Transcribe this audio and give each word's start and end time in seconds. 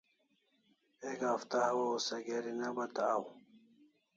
Ek 1.09 1.19
hafta 1.29 1.57
hawaw 1.65 1.97
se 2.07 2.15
geri 2.25 2.51
ne 2.55 2.67
bata 2.75 3.03
aw 3.13 3.23